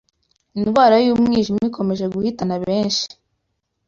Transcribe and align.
Indwara 0.57 0.95
yumwijima 1.05 1.61
ikomeje 1.69 2.05
guhitana 2.13 2.55
benshi 2.65 3.07